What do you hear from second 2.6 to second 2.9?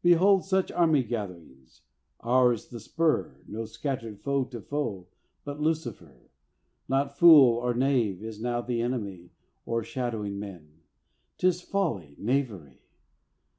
the